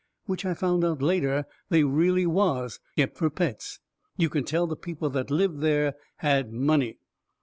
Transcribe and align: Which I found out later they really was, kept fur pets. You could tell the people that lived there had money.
Which 0.25 0.47
I 0.47 0.55
found 0.55 0.83
out 0.83 0.99
later 1.03 1.45
they 1.69 1.83
really 1.83 2.25
was, 2.25 2.79
kept 2.97 3.17
fur 3.19 3.29
pets. 3.29 3.79
You 4.17 4.29
could 4.29 4.47
tell 4.47 4.65
the 4.65 4.75
people 4.75 5.11
that 5.11 5.29
lived 5.29 5.59
there 5.59 5.93
had 6.15 6.51
money. 6.51 6.97